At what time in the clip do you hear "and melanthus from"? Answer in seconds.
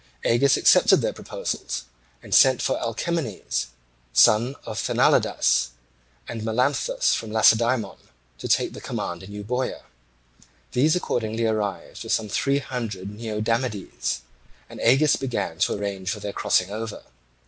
6.27-7.29